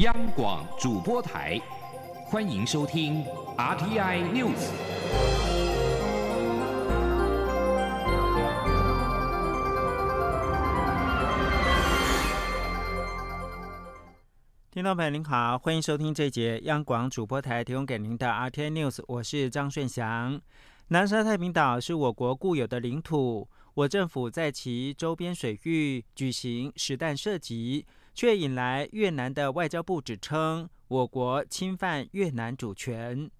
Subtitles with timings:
[0.00, 1.60] 央广主播台，
[2.24, 3.22] 欢迎收听
[3.58, 4.70] RTI News。
[14.70, 20.40] 听众朋友您好，欢迎收听这节央广主播台提供给您的 RTI News，我是张顺祥。
[20.88, 27.84] 南沙太平岛是我国固有的领土，我政府在其周边水域举行实弹射击，
[28.20, 33.30] 却引来越南的外交部指称我国侵犯越南主权。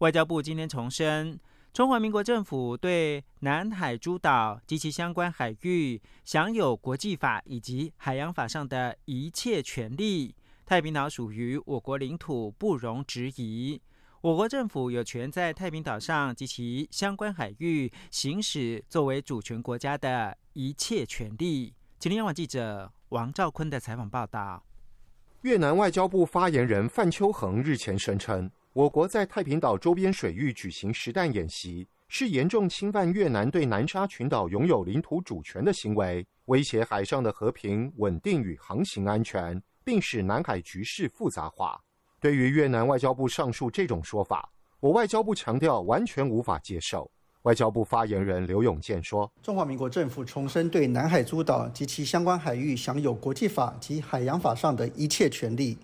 [0.00, 1.40] 外交部今天重申，
[1.72, 10.36] 中华民国政府对南海诸岛及其相关海域享有国际法以及海洋法上的一切权利。
[10.66, 13.80] 太平岛属于我国领土，不容置疑。
[14.20, 21.72] 我国政府有权在太平岛上及其相关海域行使作为主权国家的一切权利。
[21.98, 24.62] 请听央广记者王兆坤的采访报道。
[25.42, 39.60] 越南外交部发言人范秋恒日前声称，我国在太平岛周边水域举行实弹演习，是严重侵犯越南对南沙群岛拥有领土主权的行为，威胁海上的和平稳定与航行安全。
[39.88, 41.80] 并使南海局势复杂化。
[42.20, 44.46] 对于越南外交部上述这种说法，
[44.80, 47.10] 我外交部强调完全无法接受。
[47.42, 55.78] 外交部发言人刘永健说：“中华民国政府重申对南海诸岛及其相关海域享有国际法及海洋法上的一切权利。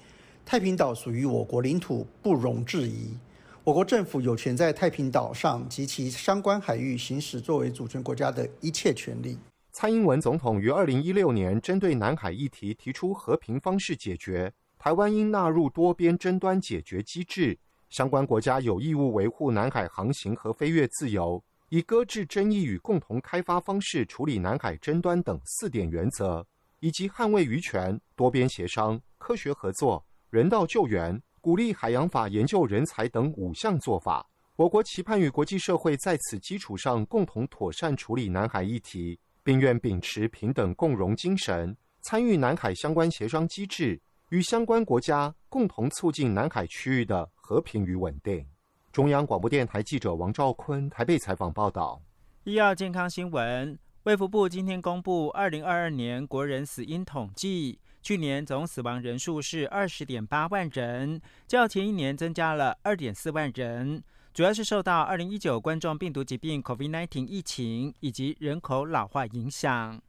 [0.45, 3.17] 太平岛属于我国领土，不容置疑。
[3.63, 9.39] 我国政府有权在太平岛上及其相关海域行使作为主权国家的一切权利。”
[9.71, 17.59] 蔡英文总统于二零一六年针对南海议题提出和平方式解决，台湾应纳入多边争端解决机制，
[17.95, 26.45] 相关国家有义务维护南海航行和飞越自由，以搁置争议与共同开发方式处理南海争端等四点原则，
[26.81, 34.29] 以及捍卫渔权、多边协商、科学合作、人道救援、鼓励海洋法研究人才等五项做法。
[34.57, 39.17] 我国期盼与国际社会在此基础上共同妥善处理南海议题。
[39.45, 48.45] 并愿秉持平等共荣精神，参与南海相关协商机制，与相关国家共同促进南海区域的和平与稳定。
[48.91, 52.01] 中央广播电台记者王兆坤台北采访报道。
[52.45, 64.03] 医药健康新闻：卫福部今天公布二零二二年国人死因统计，去年总死亡人数是二十点八万人，较前一年增加了二点四万人。
[64.33, 70.03] 主要是受到二零一九冠状病毒疾病 （COVID-19） 疫情以及人口老化影响。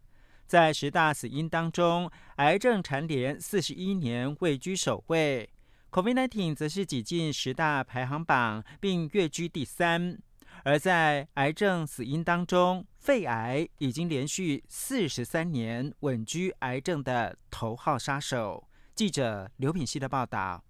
[0.48, 5.50] 在十大死因当中，癌症蝉联四十一年位居首位
[5.92, 10.18] ，COVID-19 则是挤进十大排行榜，并跃居第三。
[10.64, 18.68] 而在癌症死因当中，肺癌已经连续四十三年稳居癌症的头号杀手。
[18.94, 20.64] 记者刘品希的报道。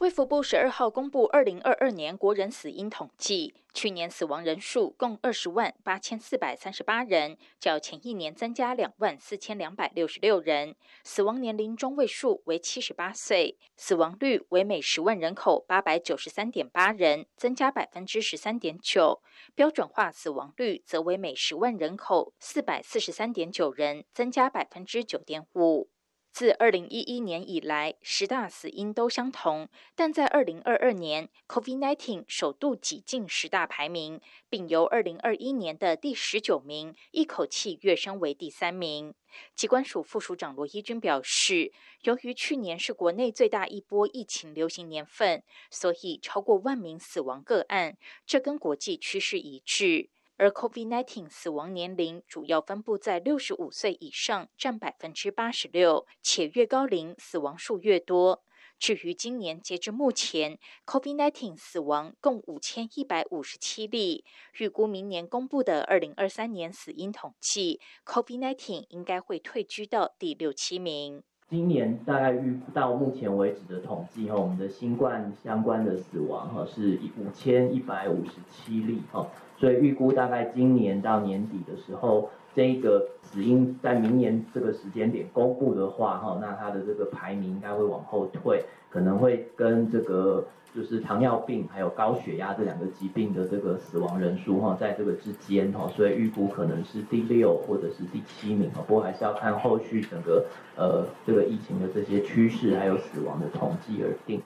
[0.00, 10.74] 卫福部十二号公布二零二二年国人死因统计，去年死亡人数共二十万八千四百三十八人，较前一年增加两万四千两百六十六人。
[11.04, 19.20] 死亡年龄中位数为七十八岁，死亡率为每十万人口八百九十三点八人，增加百分之十三点九。
[19.54, 25.90] 标准化死亡率则为每十万人口四百四十三点九人，增加百分之九点五。
[26.32, 39.12] 自二零一一年以来，十大死因都相同，但在二零二二年，COVID-19 首度挤进十大排名，并由二零二一年的第十九名一口气跃升为第三名。
[39.54, 50.08] 机关署副署长罗一军表示，由于去年是国内最大一波疫情流行年份，所以超过万名死亡个案，这跟国际趋势一致。
[50.40, 58.42] 而 COVID-19 死亡年龄主要分布在六十五岁以上，占百分之八十六，且越高龄死亡数越多。
[58.78, 64.24] 至于今年截至目前，COVID-19 死亡共五千一百五十七例，
[64.58, 71.22] 预估明年公布的二零二三年死因统计，COVID-19 应该会退居到第六七名。
[71.50, 79.26] 今年大概预到目前为止的统计哈，我们的新冠相关的死亡哈是五千一百五十七例哈，
[79.58, 90.44] 所以预估大概今年到年底的时候，这个死因在明年这个时间点公布的话哈，那它的这个排名应该会往后退，可能会跟这个。
[90.74, 100.46] 就是糖尿病还有高血压这两个疾病的这个死亡人数哈，在这个之间哈，所以预估可能是第六或者是第七名，不过还是要看后续整个
[100.76, 104.40] 呃这个疫情的这些趋势还有死亡的统计而定。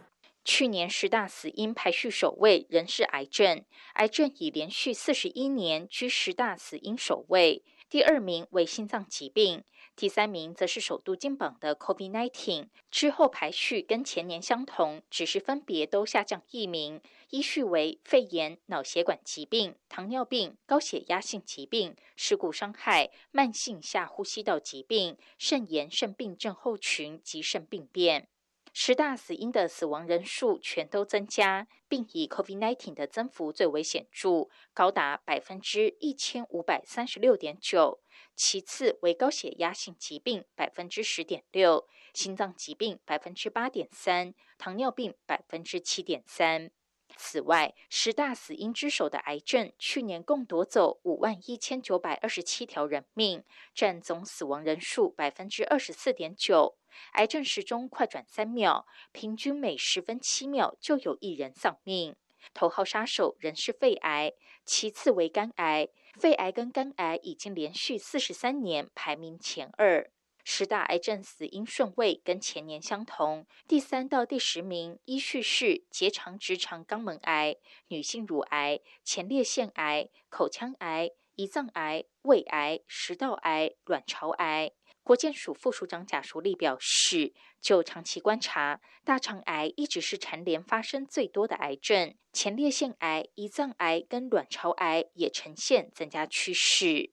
[0.47, 9.62] 去年十大死因排序首位仍是癌症，癌症已连续四十一年居十大死因首位，第二名为心脏疾病。
[9.96, 17.00] 第三名则是首度进榜的 COVID-19，之后排序跟前年相同，只是分别都下降一名，
[17.31, 28.29] 依序为肺炎、脑血管疾病、糖尿病、高血压性疾病、事故伤害、慢性下呼吸道疾病、肾炎肾病症候群及肾病变。
[28.76, 38.00] 十大死因的死亡人数全都增加，并以 COVID-19 的增幅最为显著，高达百分之一千五百三十六点九。
[38.35, 46.73] 其次为高血压性疾病百分之十点六，心脏疾病百分之八点三，糖尿病百分之七点三。
[47.17, 56.76] 此外，十大死因之首的癌症，去年共夺走五万一千九百二十七条人命，占总死亡人数百分之二十四点九。
[57.12, 62.17] 癌症时钟快转三秒，平均每十分七秒就有一人丧命。
[62.52, 65.88] 头号杀手仍是肺癌，其次为肝癌。
[66.14, 70.11] 肺癌跟肝癌已经连续四十三年排名前二。
[70.46, 77.56] 十大癌症死因顺位跟前年相同，第三到第十名依序是结肠直肠肛门癌、
[77.88, 84.73] 女性乳癌、前列腺癌、口腔癌、胰脏癌、胃癌、食道癌、卵巢癌。
[85.05, 97.12] 国健署副署长贾淑丽表示，就长期观察，大肠癌一直是蝉联发生最多的癌症，前列腺癌、胰脏癌跟卵巢癌也呈现增加趋势。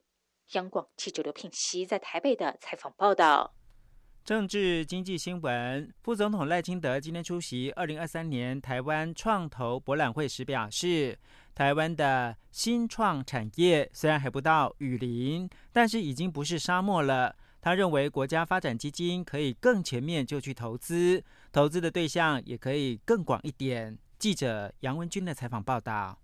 [0.52, 3.54] 央广记者刘品熙在台北的采访报道。
[4.24, 11.18] 政治经济新闻，副总统赖清德今天出席二零二三年台湾创投博览会时表示，
[11.54, 17.36] 台湾的新创产业虽然还不到雨林，但是已经不是沙漠了。
[17.62, 21.22] 他认为国家发展基金可以更全面就去投资，
[21.52, 23.96] 投资的对象也可以更广一点。
[24.18, 26.18] 记者杨文军的采访报道。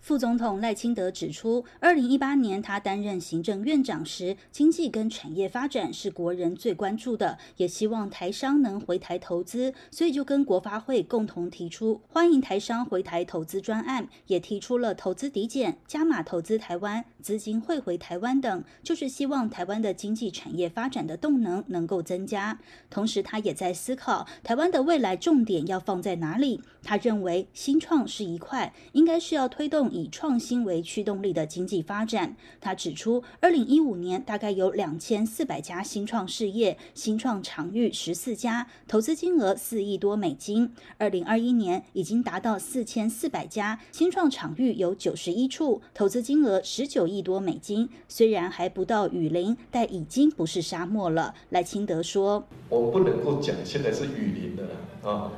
[0.00, 22.58] 副总统赖清德指出，二零一八年他担任行政院长时，经济跟产业发展是国人最关注的，也希望台商能回台投资，所以就跟国发会共同提出欢迎台商回台投资专案，也提出了投资抵减、加码投资台湾、资金汇回台湾等，就是希望台湾的经济产业发展的动能能够增加。
[22.88, 26.62] 同时，他也在思考台湾的未来重点要放在哪里。
[26.82, 29.90] 他认为新创是一块，应该是要推动。
[29.90, 40.72] 以创新为驱动力的经济发展，他指出，二零一五年大概有两千四百家新创事业，新创场域十四家，投资金额四亿多美金。
[40.98, 47.88] 二零二一年已经达到四千四百家，新创场域有九十一处，投资金额十九亿多美金。
[48.08, 51.34] 虽然还不到雨林，但已经不是沙漠了。
[51.50, 55.32] 赖清德说：“我不能够讲现在是雨林的了啊，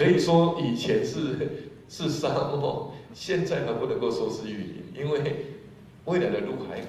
[0.00, 5.18] 可以说以前是 是沙漠。”现在还不能够说是雨林，因为
[6.04, 6.86] 未来的路还很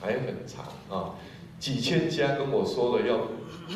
[0.00, 1.14] 还很长啊！
[1.60, 3.28] 几千家跟我说了要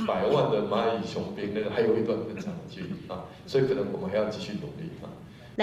[0.07, 5.12] 百万的蚂蚁雄兵，那个还有一段很长的距离啊，所以可能我们还要继续努力啊。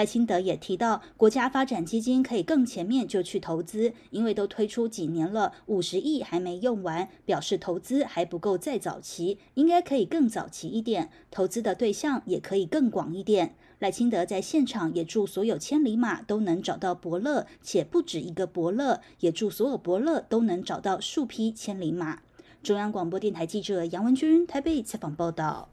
[0.00, 13.54] 赖清德也提到，国家发展基金可以更前面就去投资，因为都推出几年了，五十亿还没用完，表示投资还不够再早期，应该可以更早期一点，投资的对象也可以更广一点。
[13.78, 22.20] 赖清德在现场也祝所有千里马都能找到伯乐，且不止一个伯乐，也祝所有伯乐都能找到数匹千里马。
[22.62, 25.68] 中央广播电台记者杨文君台北采访报道。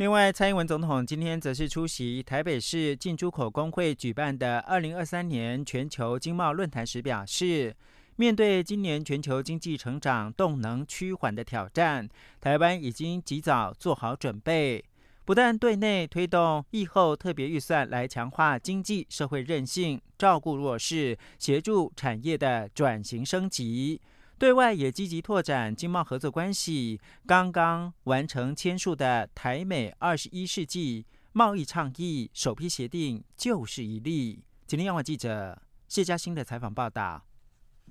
[0.00, 7.76] 另外，蔡英文总统今天则是出席台北市进出口工会举办的二零二三年全球经贸论坛时表示，
[8.16, 12.08] 面对今年全球经济成长动能趋缓的挑战，
[12.40, 14.82] 台湾已经及早做好准备。
[15.26, 24.00] 不但对内推动疫后特别预算来强化经济社会韧性，照顾弱势，协助产业的转型升级；
[24.40, 26.98] 对外也积极拓展经贸合作关系。
[27.26, 34.42] 刚刚完成签署的台美二十一世纪贸易倡议首批协定就是一例。
[34.66, 37.29] 今天央广记者谢嘉欣的采访报道。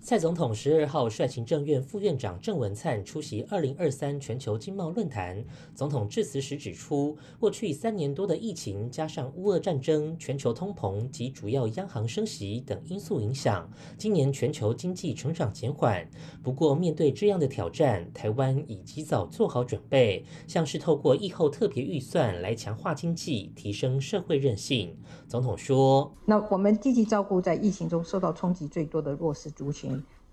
[0.01, 5.43] 蔡总统十二号率行政院副院长郑文灿出席二零二三全球经贸论坛。
[5.75, 16.09] 总统致辞时指出，过去三年多的疫情，加上乌俄战争、全球通膨及主要央行升息等因素影响，今年全球经济成长减缓。
[16.41, 24.95] 不过，面对这样的挑战，台湾已及早做好准备，像是透过疫后特别预算来强化经济、提升社会韧性。
[25.27, 29.88] 总统说：“那我们积极照顾在疫情中受到冲击最多的弱势族群。”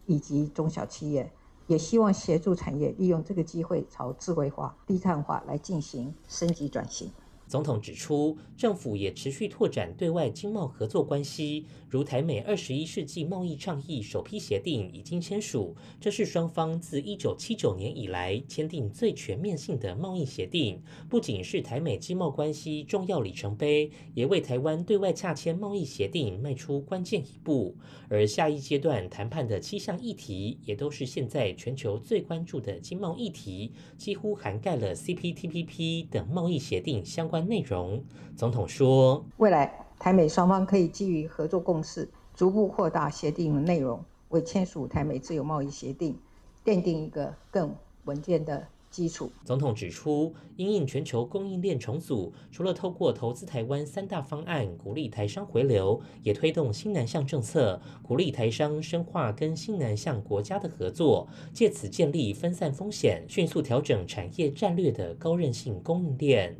[0.06, 1.32] 以及中小企业，
[1.66, 7.10] 也希望协助产业利用这个机会朝智慧化、低碳化来进行升级转型。
[7.46, 27.76] 总统指出，政府也持续拓展对外经贸合作关系，如台美二十一世纪贸易倡议首批协定已经签署，这是双方自一九七九年以来签订最全面性的贸易协定，不仅是台美经贸关系重要里程碑，也为台湾对外洽签贸易协定迈出关键一步。
[28.08, 37.35] 而下一阶段谈判的七项议题，也都是现在全球最关注的经贸议题，几乎涵盖了 CPTPP 等贸易协定相关。
[37.40, 38.04] 内容，
[38.36, 46.18] 总统说，未来台美双方可以基于合作共识，逐步扩大协定的内容，为签署台美自由贸易协定
[46.64, 47.74] 奠定一个更
[48.04, 49.30] 稳健的基础。
[49.44, 66.56] 总统指出，因应全球供应链重组，除了透过投资台湾三大方案鼓励台商回流，也推动新南向政策，鼓励台商深化跟新南向国家的合作，借此建立分散风险、迅速调整产业战略的高韧性供应链。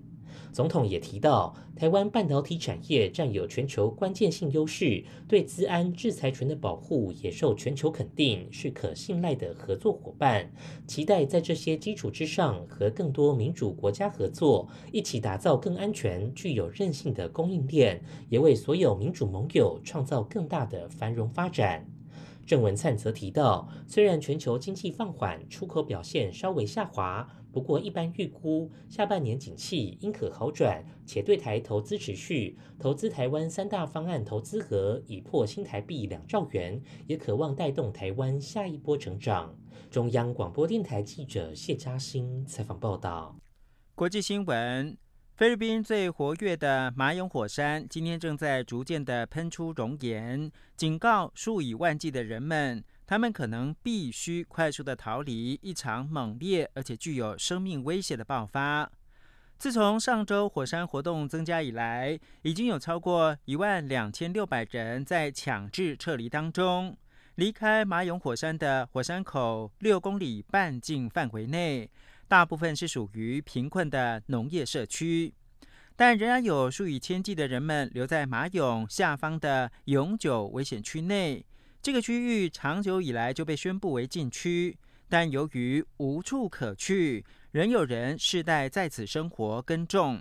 [0.57, 10.51] 总统也提到，台湾半导体产业占有全球关键性优势，对资安制裁权的保护也受全球肯定，是可信赖的合作伙伴。
[10.87, 21.87] 期待在这些基础之上，和更多民主国家合作，一起打造更安全、具有韧性的供应链，也为所有民主盟友创造更大的繁荣发展。
[22.47, 27.29] 郑文灿则提到，虽然全球经济放缓，出口表现稍微下滑。
[27.57, 39.57] 不过，一般预估下半年景气应可好转，且对台投资持续，投资台湾三大方案投资额已破新台币两兆元，也渴望带动台湾下一波成长。
[39.91, 43.35] 中央广播电台记者谢嘉欣采访报道。
[43.95, 44.95] 国际新闻：
[45.35, 52.85] 菲律宾最活跃的马永火山今天正在逐渐的喷出熔岩，警告数以万计的人们。
[53.07, 58.91] 他们可能必须快速的逃离一场猛烈而且具有生命威胁的爆发。
[59.59, 66.97] 自从上周火山活动增加以来，已经有超过一万两千六百人在强制撤离当中
[67.37, 71.89] 离开马永火山的火山口六公里半径范围内，
[72.27, 75.33] 大部分是属于贫困的农业社区，
[75.95, 81.47] 但仍然有数以千计的人们留在马永下方的永久危险区内。
[81.87, 84.77] 这个区域长久以来就被宣布为禁区，
[85.09, 90.21] 但由于无处可去，仍有人世代在此生活耕种。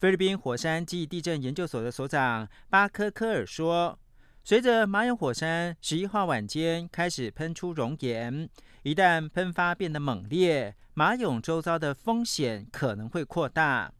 [0.00, 3.96] 菲律宾火山及地震研究所的所长巴科科尔说
[4.42, 8.50] ：“随着马永火山十一号晚间开始喷出熔岩，
[8.82, 13.92] 一旦喷发变得猛烈，马永周遭的风险可能会扩大。”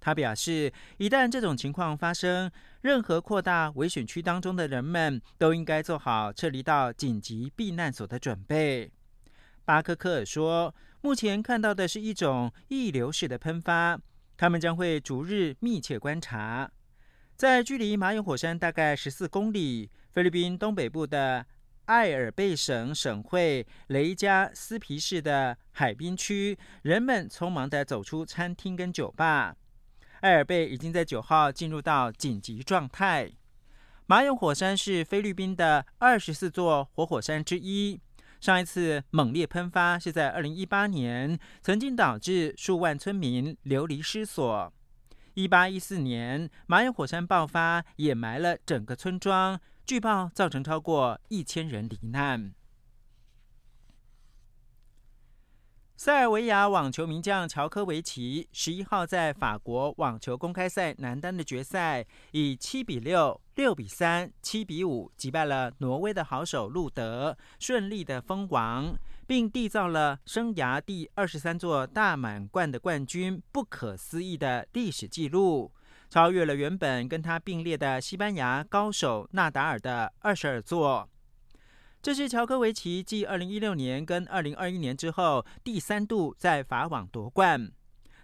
[0.00, 2.50] 他表示，一旦这种情况发生，
[2.84, 8.92] 任何扩大危险区当中的人们都应该做好撤离到紧急避难所的准备。
[9.64, 13.98] 巴克科尔说，目前看到的是一种溢流式的喷发，
[14.36, 16.70] 他们将会逐日密切观察。
[17.34, 21.46] 在距离马永火山大概十四公里、菲律宾东北部的
[21.86, 29.56] 艾尔贝省省会雷加斯皮市的海滨区，人们匆忙地走出餐厅跟酒吧。
[30.24, 33.30] 埃尔贝已经在九号进入到紧急状态。
[34.06, 38.00] 马永火山是菲律宾的二十四座活火山之一。
[38.40, 44.72] 上一次猛烈喷发是在二零一八年，曾经导致数万村民流离失所。
[45.34, 52.54] 一八一四年，马永火山爆发，掩埋了整个村庄，据报造成超过一千人罹难。
[55.96, 68.92] 塞尔维亚网球名将乔科维奇十一号在法国网球公开赛男单的决赛，以七比六、六比三、七比五击败了挪威的好手路德，顺利的封王，
[69.24, 75.70] 并缔造了生涯第二十三座大满贯的冠军，不可思议的历史纪录，
[76.10, 81.08] 超越了原本跟他并列的西班牙高手纳达尔的二十二座。
[82.04, 87.72] 这是乔科维奇继二零一六年跟二零二一年之后第三度在法网夺冠。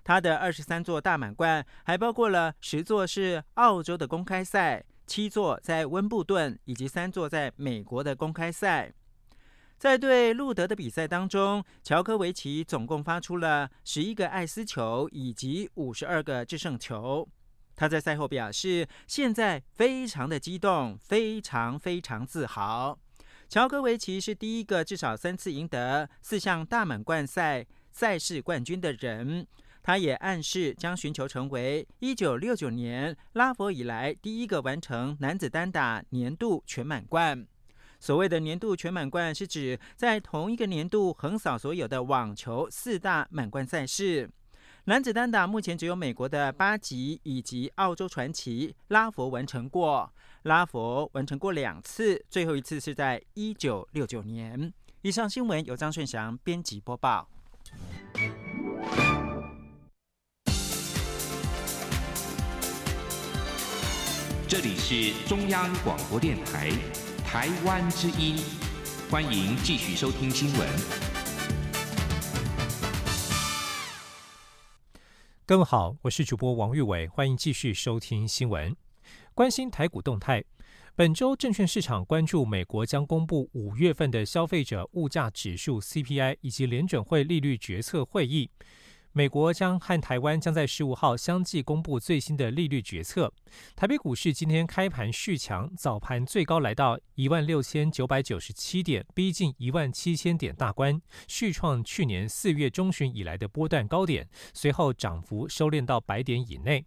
[0.04, 8.92] 他的二十三座大满贯还包括了十座是澳洲的公开赛，七座在温布顿，以及三座在美国的公开赛。
[9.78, 17.26] 在对路德的比赛当中，乔科维奇总共发出了十一个爱斯球以及五十二个制胜球。
[17.74, 22.98] 他在赛后表示，现在非常的激动，非常非常自豪。
[23.50, 29.44] 乔戈维奇是第一个至少三次赢得四项大满贯赛赛事冠军的人。
[29.82, 37.44] 他也暗示将寻求成为一九六九年拉佛以来第一个完成男子单打年度全满贯。
[37.98, 44.30] 所谓的年度全满贯，是指在同一个年度横扫所有的网球四大满贯赛事。
[44.90, 54.74] 男子单打目前只有美国的巴吉以及澳洲传奇拉佛完成过，拉佛完成过两次，最后一次是在一九六九年。
[55.02, 57.28] 以上新闻由张顺祥编辑播报。
[64.48, 66.68] 这里是中央广播电台
[67.24, 68.36] 台湾之音，
[69.08, 71.09] 欢迎继续收听新闻。
[75.50, 78.72] 各位好，我是主播王玉伟，欢迎继续收听新闻，
[79.34, 80.44] 关心台股动态。
[80.94, 88.48] 本周证券市场关注美国将公布五月份的消费者物价指数 CPI 以及联准会利率决策会议。
[89.12, 93.32] 美国将和台湾将在十五号相继公布最新的利率决策。
[93.74, 104.28] 台北股市今天开盘续强，早盘最高来到一万六千九百九十七点，逼近一万七千点大关，续创去年四月中旬以来的波段高点。
[104.54, 106.86] 随后涨幅收敛到百点以内。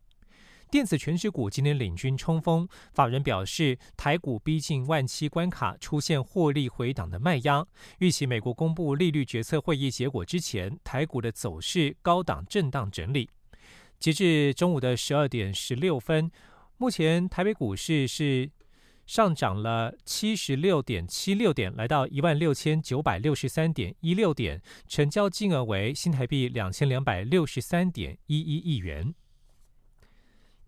[0.74, 7.64] 电子全指股今天领军冲锋，法人表示台股逼近万七关卡，出现获利回档的卖压。
[8.00, 13.30] 预期美国公布利率决策会议结果之前，台股的走势高档震荡整理。
[14.00, 16.32] 截至中午的十二点十六分，
[16.78, 18.50] 目前台北股市是
[19.06, 29.14] 上涨了七十六点七六点，来到一万六千九百六十三点一六点，成交金额为新台币两千两百六十三点一一亿元。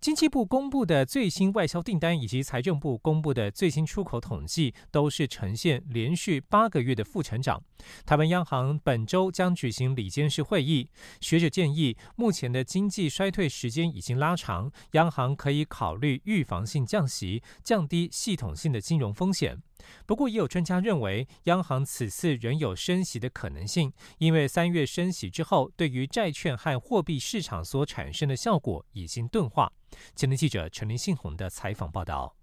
[0.05, 7.59] 经济部公布的最新外销订单以及财政部公布的最新出口统计，都是呈现连续八个月的负成长。
[8.05, 10.87] 台湾央行本周将举行里监事会议，
[11.21, 19.59] 学者建议，目前的经济衰退时间已经拉长，央行可以考虑预防性降息，降低系统性的金融风险。
[20.05, 29.71] 不过，也有专家认为，央行此次仍有升息的可能性，因为三月升息之后，对于债券和货币市场所产生的效果已经钝化。
[30.15, 32.35] 前天记者陈林信宏的采访报道。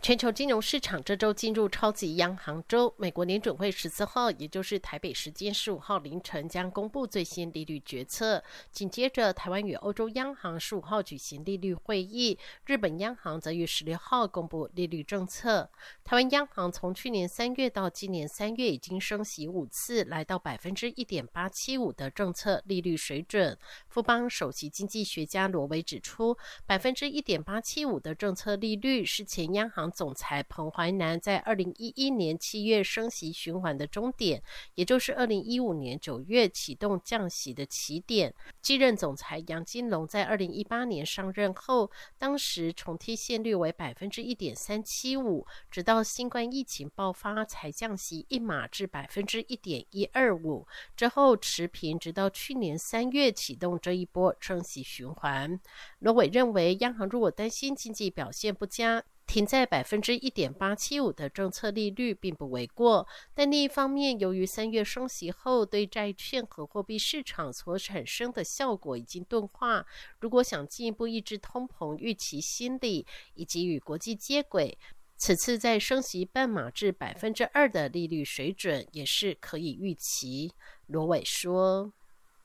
[0.00, 8.42] 全球金融市场这周进入超级央行周，美国联准会十四号，也就是台北时间十五号凌晨将公布最新利率决策。
[8.70, 15.68] 紧接着，台湾与欧洲央行十五号举行利率会议，日本央行则于十六号公布利率政策。
[16.04, 23.58] 台湾央行从去年三月到今年三月已经升息五次，来到百分之一点八七五的政策利率水准。
[23.98, 29.90] 富邦首席经济学家罗维指出，百分之一点八七五的政策利率是前央行。
[29.90, 34.40] 总裁彭淮南在二零一一年七月升息循环的终点，
[34.76, 38.32] 也就是二零一五年九月启动降息的起点。
[38.62, 55.58] 继任总裁杨金龙在二零一八年上任后，当时重贴现率为百分之一点三七五，直到新冠疫情爆发才降息一码至百分之一点一二五，之后持平，直到去年三月启动这一波升息循环。
[56.00, 69.86] 罗伟认为，央行如果担心经济表现不佳，停在百分之一点八七五的政策利率并不为过，但另一方面，由于三月升息后对债券和货币市场所产生的效果已经钝化，
[70.20, 74.76] 如果想进一步抑制通膨预期心理以及与国际接轨，
[75.16, 80.52] 此次再升息半码至百分之二的利率水准也是可以预期。
[80.86, 81.92] 罗伟说：“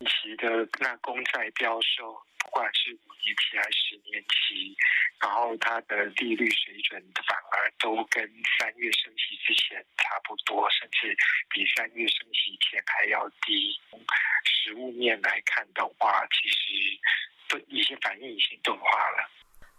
[0.06, 4.76] 期的那公债标售。”不管是五年期还是十年期，
[5.22, 8.22] 然后它的利率水准反而都跟
[8.60, 11.16] 三月升息之前差不多，甚至
[11.50, 13.80] 比三月升息前还要低。
[13.90, 14.00] 从
[14.44, 17.00] 实物面来看的话，其实
[17.48, 19.32] 都已经反映已经钝化了。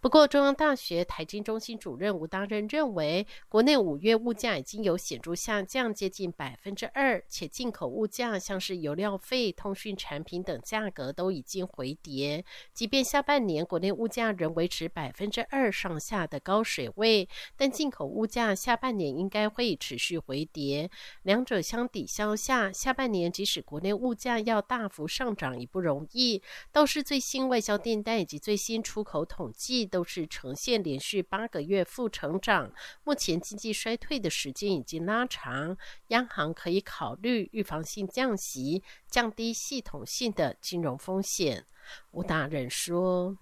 [0.05, 12.45] 不过，中央大学台经中心主任吴达任认为，国内五月物价已经有显著下降，接近百分之二，且进口物价像是油料费、通讯产品等价格都已经回跌。
[12.75, 20.91] 即便下半年国内物价仍维持百分之二上下的高水位，但进口物价下半年应该会持续回跌。
[21.23, 26.43] 两者相抵消下，下半年即使国内物价要大幅上涨也不容易。
[26.71, 29.89] 倒是最新外销订单以及最新出口统计。
[29.95, 32.75] 都是呈现连续八个月负成长，
[33.07, 35.79] 目前经济衰退的时间已经拉长，
[36.11, 41.63] 央行可以考虑预防性降息，降低系统性的金融风险。
[42.11, 43.39] 吴大人说。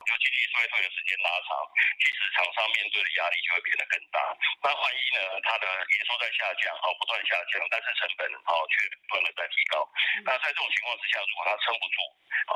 [0.00, 1.52] 就经济衰退的时间拉长，
[2.00, 4.18] 其实厂商面对的压力就会变得更大。
[4.64, 9.84] 那万一呢，它的营收在下降，哦，不断下降，但是成本哦却不断的在提高。
[10.24, 11.96] 那在这种情况之下，如果它撑不住，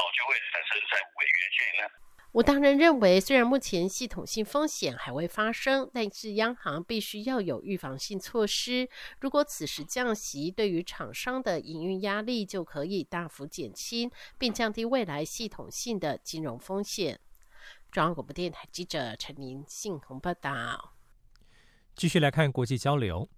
[0.00, 1.38] 哦，就会产生债务违约。
[1.52, 1.84] 所以呢。
[2.34, 8.88] 我当然认为，虽然目前系统性风险还未发生，但是央行必须要有预防性措施。
[9.20, 17.20] 如果此时降息，对于厂商的营运压力就可以大幅减轻，并降低未来系统性的金融风险。
[17.92, 20.96] 中央广播电台记者陈林信鸿报道。
[21.94, 23.28] 继续来看国际交流。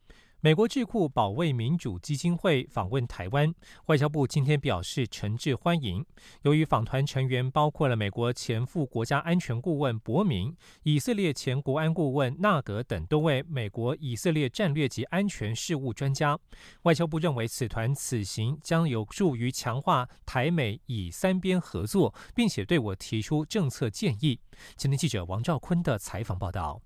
[0.43, 3.53] 美国智库保卫民主基金会访问台湾，
[3.87, 6.05] 外交部今天表示诚挚欢迎。
[6.43, 16.39] 由于访团成员包括了美国前副国家安全顾问伯明、以色列前国安顾问纳格等多位美国以色列战略及安全事务专家，
[16.83, 24.39] 外交部认为此团此行将有助于强化台美以三边合作，并且对我提出政策建议。
[24.77, 26.83] 今天记者王兆坤的采访报道。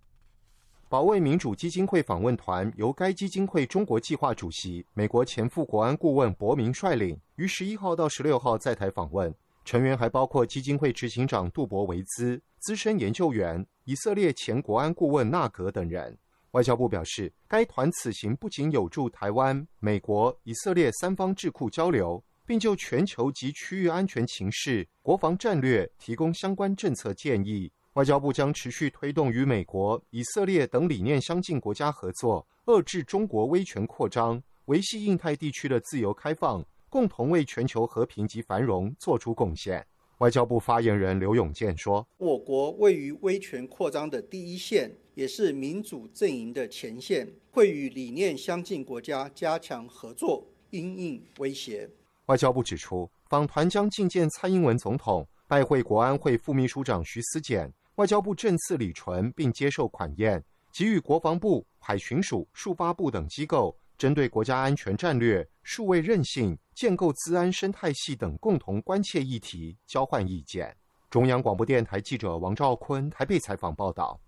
[0.91, 9.33] 保卫民主基金会访问团由该基金会中国计划主席、美国前副国安顾问伯明率领，于十一号到十六号在台访问。
[9.65, 16.19] 成员还包括基金会执行长杜博维兹、资深研究员、以色列前国安顾问纳格等人。
[16.51, 27.71] 外交部表示，该团此行不仅有助台湾、美国、以色列三方智库交流，并就全球及区域安全情势、国防战略提供相关政策建议。
[28.01, 39.87] 外交部将持续推动与美国、以色列等理念相近国家合作，遏制中国威权扩张，维系印太地区的自由开放，共同为全球和平及繁荣做出贡献。
[40.17, 51.87] 外交部发言人刘永健说：“我国位于威权扩张的第一线，也是民主阵营的前线，会与理念相近国家加强合作，因应威胁。”
[52.25, 57.71] 外交部指出，访团将觐见蔡英文总统，拜会国安会副秘书长徐思俭。
[58.01, 70.75] 外交部正次李纯，并接受款宴，给予国防部、海巡署、数发部等机构针对国家安全战略、数位韧性、建构资安生态系等共同关切议题交换意见。
[71.11, 74.19] 中央广播电台记者王兆坤台北采访报道。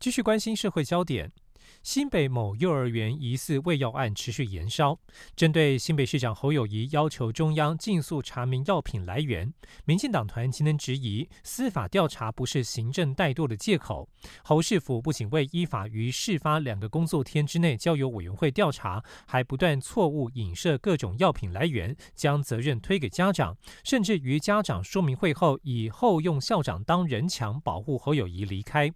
[0.00, 1.30] 继续关心社会焦点。
[1.82, 4.98] 新北某幼儿园疑似喂药案持续延烧，
[5.34, 9.52] 针对新北市长侯友谊要求中央尽速查明药品来源，
[9.84, 14.08] 民进党团今天质疑司法调查不是行政怠惰的借口。
[14.42, 28.92] 侯市府不仅未依法于事发两个工作天之内交由委员会调查，还不断错误影射各种药品来源，将责任推给家长，甚至于家长说明会后，以后用校长当人墙保护侯友谊离开。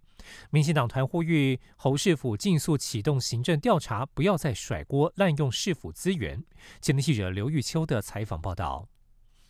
[0.51, 6.41] 民进党团呼吁侯市府尽速启动行政调查，不要再甩锅滥用市府资源。
[6.79, 8.87] 今天记者刘玉秋的采访报道：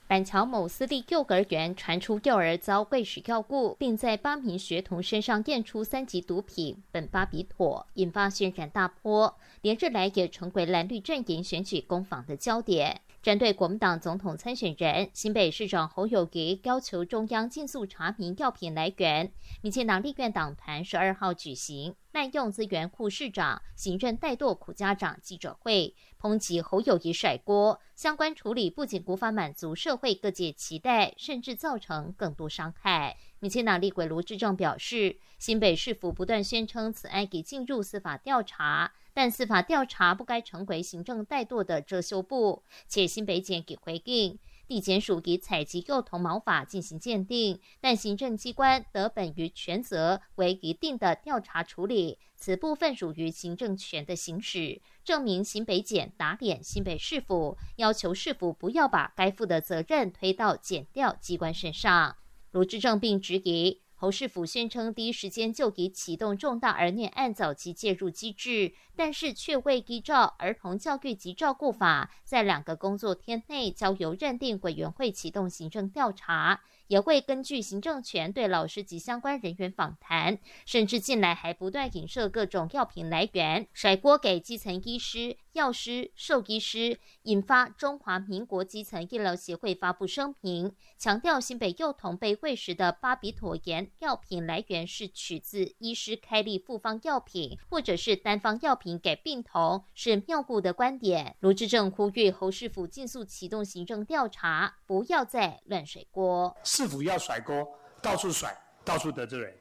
[0.07, 13.01] 板桥某私立幼儿园传出幼儿遭喂食药物，并在八名学童身上验出三级毒品苯巴比妥，引发轩然大波，连日来也成为蓝绿阵营选举攻防的焦点。
[13.23, 19.31] 针对国民党总统参选人新北市长侯友谊要求中央尽速查明药品来源，
[19.61, 33.15] 民进党立院党团十二号举行滥用资源库市长、行政怠惰苦家长记者会，抨击侯友谊甩锅，相关处理不仅无法满足社会各界期待，甚至造成更多伤害。
[33.39, 38.91] 民进党立委卢志正表示，新北市府不断宣称此案已进入司法调查。
[39.13, 62.15] 但司法调查不该成为行政怠惰的遮羞布，且新北检给回应，地检署以采集幼童毛发进行鉴定，但行政机关得本于权责为一定的调查处理，此部分属于行政权的行使，证明新北检打脸新北市府，要求市府不要把该负的责任推到检调机关身上。
[62.49, 63.82] 卢志正并质疑。
[64.03, 76.63] 侯世府宣称，第一时间就已启动重大儿虐案早期介入机制，但是却未依照《儿童教育及照顾法》，在两个工作天内交由认定委员会启动行政调查。
[76.87, 101.35] 也会根据行政权对老师及相关人员访谈，甚至近来还不断影射各种药品来源，甩锅给基层医师、药师、兽医师，引发中华民国基层医疗协会发布声明，强调新北幼童被喂食的巴比妥盐药品来源是取自医师开立复方药品，或者是单方药品给病童，是谬误的观点。
[101.39, 106.55] 卢志正呼吁侯师府尽速启动行政调查，不要再乱甩锅。
[106.75, 107.67] 是否要甩锅？
[108.01, 108.51] 到处甩，
[108.83, 109.53] 到处得罪人。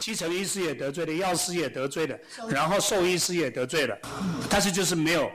[0.00, 2.18] 基层医师也得罪了，药师也得罪了，
[2.48, 3.96] 然后兽医师也得罪了。
[4.50, 5.30] 但是就是没有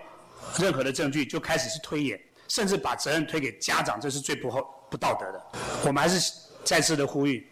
[0.59, 5.41] 任何的证据，就开始是推演，甚至把责任推给家长，这是最不厚不道德的。
[5.85, 6.33] 我们还是
[6.65, 7.49] 再次的呼吁，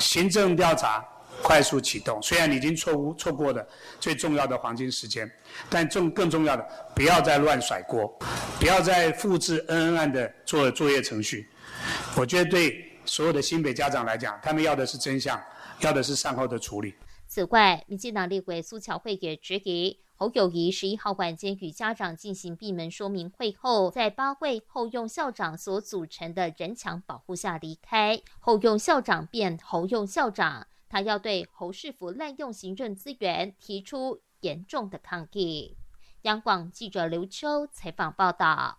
[0.00, 1.02] 行政调查
[1.42, 2.20] 快速启动。
[2.20, 3.64] 虽然已经错误错过了
[4.00, 5.30] 最重要的黄金时间，
[5.70, 8.18] 但重更重要的，不要再乱甩锅，
[8.58, 11.48] 不要再复制恩恩案的做作业程序。
[12.16, 15.40] 我觉得对所有的新北家长来讲，他们要的是真相，
[15.80, 16.94] 要的是善后的处理。
[17.26, 28.22] 此外，民进党立委苏巧慧也质疑侯友谊十一号晚间与家长进行闭门说明会后，在八位后用校长所组成的人墙保护下离开。
[28.38, 35.76] 后用校长变侯用校长，他要对侯世福滥用行政资源提出严重的抗议。
[36.22, 38.78] 央广记者刘秋采访报道。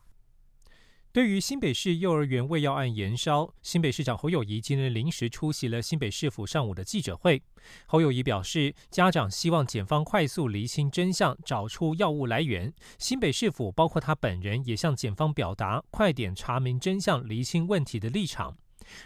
[1.18, 7.42] 对于新北市幼儿园喂药案延烧，新北市长侯友谊今日临时出席了新北市府上午的记者会。
[7.88, 12.72] 侯友谊表示，家长希望检方快速厘清真相，找出药物来源。
[13.00, 18.56] 新北市府包括他本人也向检方表达快点查明真相、厘清问题的立场。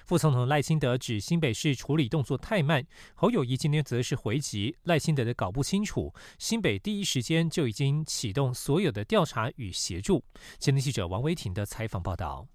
[0.06, 10.24] 副总统赖清德指新北市处理动作太慢，侯友谊今天则是回击赖清德的搞不清楚，新北第一时间就已经启动所有的调查与协助。
[10.60, 12.48] 前天记者王维婷的采访报道。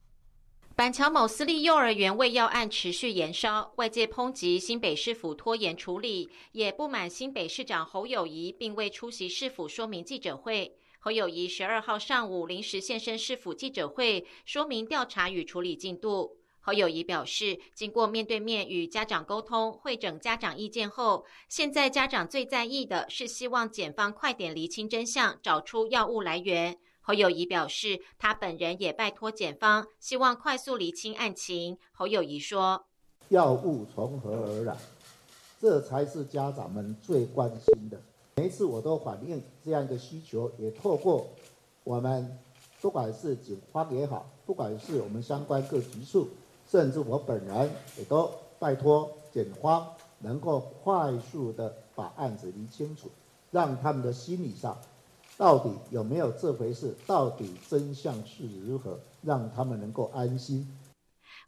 [0.74, 10.76] 板桥某私立幼儿园喂药案持续延烧，外界抨击新北市府拖延处理，也不满新北市长侯友谊并未出席市府说明记者会。
[10.98, 16.36] 侯友谊十二号上午临时现身市府记者会，说明调查与处理进度。
[16.66, 26.76] 侯友谊表示，经过面对面与家长沟通、会诊家长意见后，现在家长最在意的是希望检方快点厘清真相，找出药物来源。
[27.02, 31.78] 侯友谊表示，他本人也拜托检方，希望快速厘清案情。
[31.92, 32.84] 侯友谊说
[33.30, 34.76] ：“药物从何而来，
[35.60, 38.02] 这才是家长们最关心的。
[38.34, 41.28] 每一次我都反映这样一个需求，也透过
[41.84, 42.36] 我们
[42.80, 46.28] 不管是警方也好，不管是我们相关各局处。”
[46.68, 49.86] 甚至我本人也都拜托检方
[50.18, 53.10] 能够快速的把案子理清楚，
[53.50, 54.76] 让他们的心理上
[55.36, 60.66] 到底有没有这回事，到底真相是如何，让他们能够安心。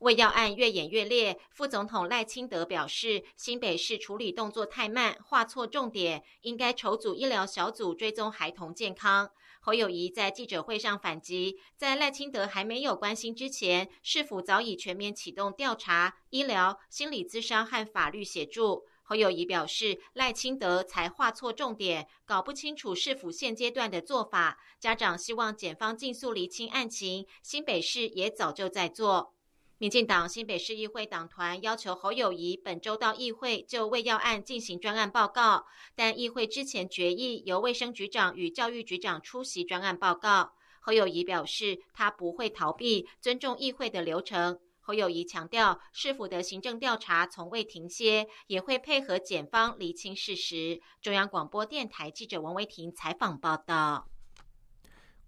[0.00, 9.30] 胃药案越演越烈，副总统赖清德表示，新北市处理动作太慢，画错重点，应该筹组医疗小组追踪孩童健康。
[9.68, 18.86] 侯友谊在记者会上反击，在赖清德还没有关心之前，市府早已全面启动调查、医疗、心理咨商和法律协助。
[19.02, 24.58] 侯友谊表示，赖清德才画错重点，搞不清楚市府现阶段的做法。
[24.80, 29.34] 家长希望检方尽速厘清案情，新北市也早就在做。
[29.80, 40.54] 民进党新北市议会党团要求侯友谊本周到议会就胃药案进行专案报告，但议会之前决议由卫生局长与教育局长出席专案报告。
[40.80, 44.58] 侯友谊表示，他不会逃避，尊重议会的流程。
[44.80, 50.80] 侯友谊强调，市府的行政调查从未停歇，也会配合检方厘清事实。
[51.00, 54.08] 中央广播电台记者王维婷采访报道。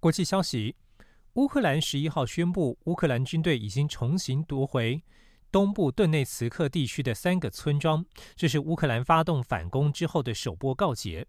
[0.01, 0.75] 国际消息。
[1.35, 5.01] 乌克兰十一号宣布，乌克兰军队已经重新夺回
[5.53, 11.25] 东部顿内茨克地区的三个村庄，这是乌克兰发动反攻之后的首波告捷。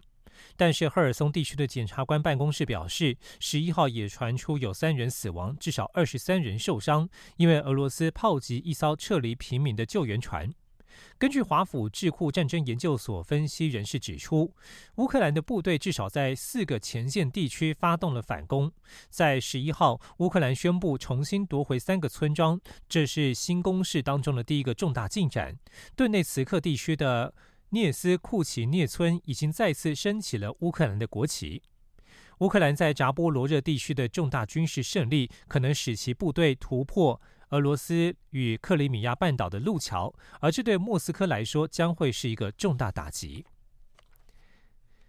[0.58, 10.52] 但是，赫尔松地区的检察官办公室表示，十一号也传出有三人死亡，至少二十三人受伤，因为俄罗斯炮击一艘撤离平民的救援船。
[11.18, 14.54] 根据华府智库战争研究所分析人士指出，
[14.96, 18.72] 乌克兰的部队至少在四个前线地区发动了反攻。
[19.10, 22.60] 在十一号，乌克兰宣布重新夺回三个村庄，
[22.90, 25.58] 这是新攻势当中的第一个重大进展。
[25.96, 27.34] 顿内茨克地区的
[27.70, 31.62] 涅斯库奇涅村已经再次升起了乌克兰的国旗。
[32.40, 37.22] 乌克兰在扎波罗热地区的重大军事胜利，可能使其部队突破。
[37.52, 43.46] 俄罗斯与克里米亚半岛的路桥，而这对莫斯科来说将会是一个重大打击。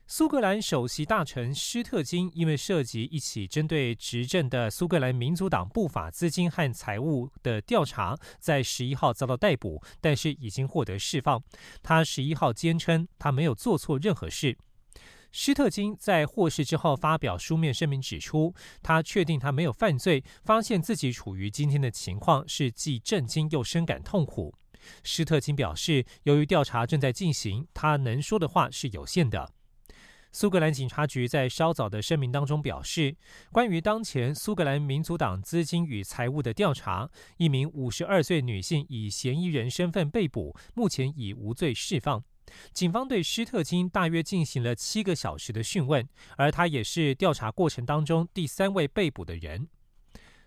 [0.09, 11.43] 苏格兰首席大臣施特金因为涉及一起针对执政的苏格兰民族党不法资金和财务的调查，在十一号遭到逮捕，但是已经获得释放。
[11.83, 14.59] 他十一号坚称他没有做错任何事。
[15.33, 24.55] 施特金在获释之后发表书面声明，指出他确定他没有犯罪，发现自己处于今天的情况是既震惊又深感痛苦。
[25.03, 29.51] 施特金表示，由于调查正在进行，他能说的话是有限的。
[30.35, 33.17] 苏格兰警察局在稍早的声明当中表示，
[33.51, 42.25] 关于当前苏格兰民族党资金与财务的调查，一名五十二岁女性以嫌疑人身份被捕，目前已无罪释放。
[42.73, 49.69] 警方对施特金大约进行了七个小时的讯问，而他也是调查过程当中第三位被捕的人。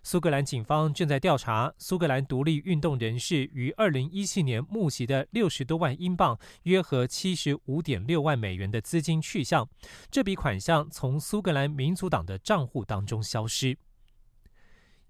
[0.02, 9.68] 苏格兰警方正在调查苏格兰独立运动人士于二零一七年募集的六十多万英镑（约合七十五点六万美元）的资金去向，
[10.08, 13.76] 这笔款项从苏格兰民族党的账户当中消失。